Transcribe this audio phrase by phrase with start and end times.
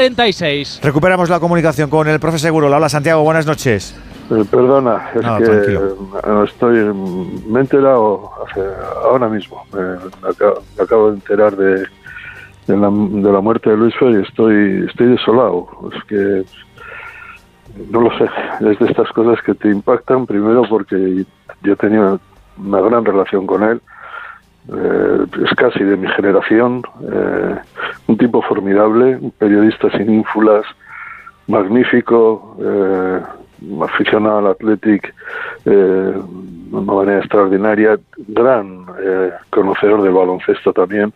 [0.00, 0.80] 36.
[0.82, 2.74] Recuperamos la comunicación con el profe Seguro.
[2.74, 3.94] Hola Santiago, buenas noches.
[4.30, 6.94] Eh, perdona, es que eh, estoy,
[7.46, 8.30] me he enterado
[9.04, 9.98] ahora mismo, me,
[10.82, 11.86] acabo, de enterar de,
[12.66, 15.68] de, la, muerte de Luis Fer y estoy, estoy desolado.
[15.94, 16.44] Es que
[17.90, 18.24] no lo sé,
[18.70, 21.26] es de estas cosas que te impactan, primero porque
[21.62, 22.18] yo tenía
[22.56, 23.82] una gran relación con él,
[24.72, 27.56] eh, es casi de mi generación, eh,
[28.10, 30.64] un tipo formidable, un periodista sin ínfulas,
[31.46, 33.20] magnífico, eh,
[33.82, 35.14] aficionado al Athletic
[35.64, 36.14] de
[36.72, 38.86] una manera extraordinaria, gran
[39.50, 41.12] conocedor del baloncesto también.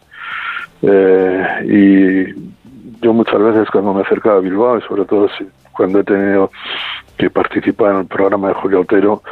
[0.82, 2.26] y
[3.00, 5.28] yo muchas veces cuando me acercaba a Bilbao, y sobre todo
[5.72, 6.50] cuando he tenido
[7.18, 9.22] que participar en el programa de Julio Otero,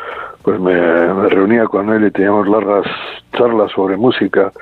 [0.43, 0.75] pues me,
[1.29, 2.87] reunía con él y teníamos largas
[3.33, 4.53] charlas sobre música.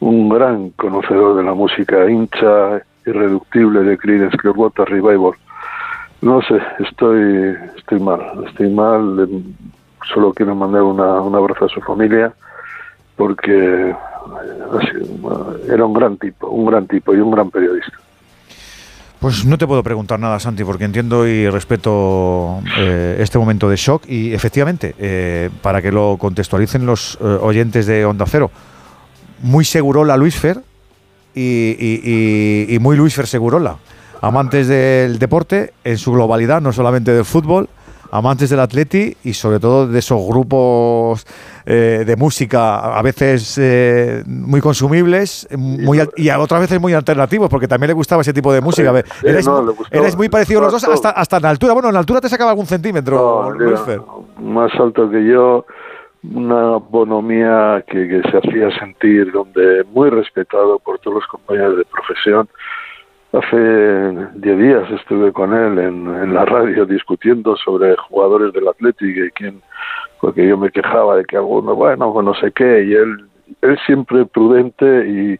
[0.00, 5.32] Un gran conocedor de la música, hincha irreductible de Creedence Clearwater Revival.
[6.20, 9.28] No sé, estoy, estoy mal, estoy mal.
[10.12, 12.32] Solo quiero mandar una, un abrazo a su familia
[13.16, 13.94] porque
[15.68, 17.92] era un gran tipo, un gran tipo y un gran periodista.
[19.18, 23.76] Pues no te puedo preguntar nada, Santi, porque entiendo y respeto eh, este momento de
[23.76, 28.50] shock y efectivamente, eh, para que lo contextualicen los eh, oyentes de Onda Cero,
[29.42, 30.60] muy Segurola Luis Fer
[31.34, 33.76] y, y muy Luis Fer Segurola,
[34.22, 37.68] amantes del deporte en su globalidad, no solamente del fútbol,
[38.10, 41.26] amantes del atleti y sobre todo de esos grupos
[41.64, 47.48] eh, de música a veces eh, muy consumibles muy y a otras veces muy alternativos
[47.48, 48.92] porque también le gustaba ese tipo de música.
[49.22, 51.72] eres, muy parecido los dos hasta, hasta en altura.
[51.72, 53.52] Bueno, en altura te sacaba algún centímetro,
[54.40, 55.66] Más alto que yo,
[56.22, 62.48] una bonomía que, se hacía sentir, donde muy respetado por todos los compañeros de profesión
[63.36, 69.30] Hace diez días estuve con él en, la radio discutiendo sobre jugadores del Atlético y
[69.32, 69.60] quién,
[70.22, 73.28] porque yo me quejaba de que alguno, bueno, pues no sé qué, y él,
[73.60, 75.32] él siempre prudente y,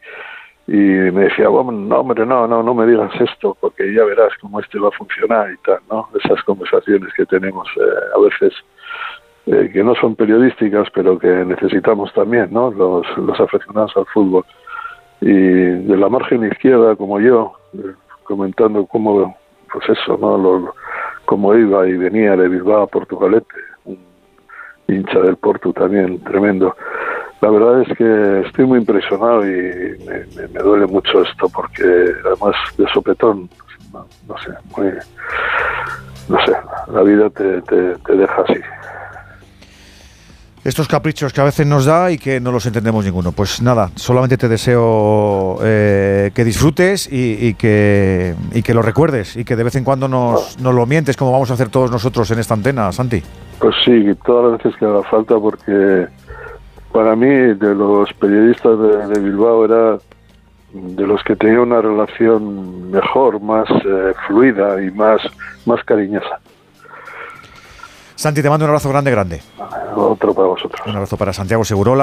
[0.66, 4.32] y me decía, bueno, no, hombre, no, no, no me digas esto, porque ya verás
[4.42, 6.08] cómo este va a funcionar y tal, ¿no?
[6.22, 8.52] Esas conversaciones que tenemos eh, a veces
[9.46, 12.72] eh, que no son periodísticas, pero que necesitamos también, ¿no?
[12.72, 14.44] Los, los aficionados al fútbol.
[15.20, 17.52] Y de la margen izquierda, como yo,
[18.24, 19.36] comentando cómo,
[19.72, 20.72] pues eso, ¿no?
[21.26, 23.46] cómo iba y venía de Bilbao a Portugalete,
[23.84, 23.98] un
[24.88, 26.74] hincha del Porto también, tremendo.
[27.40, 31.84] La verdad es que estoy muy impresionado y me, duele mucho esto porque
[32.24, 33.48] además de sopetón,
[33.92, 34.92] no, sé, muy,
[36.28, 36.52] no sé,
[36.92, 38.60] la vida te, te deja así
[40.66, 43.30] estos caprichos que a veces nos da y que no los entendemos ninguno.
[43.30, 49.44] Pues nada, solamente te deseo eh, que disfrutes y, que, y que lo recuerdes y
[49.44, 52.30] que de vez en cuando nos, nos, lo mientes como vamos a hacer todos nosotros
[52.32, 53.22] en esta antena, Santi.
[53.60, 56.08] Pues sí, todas las veces que haga falta porque
[56.92, 58.76] para mí de los periodistas
[59.08, 59.98] de, Bilbao era
[60.72, 65.20] de los que tenía una relación mejor, más eh, fluida y más,
[65.64, 66.40] más cariñosa.
[68.16, 69.42] Santi, te mando un abrazo grande, grande.
[70.86, 71.94] Un abrazo para Santiago Segurola.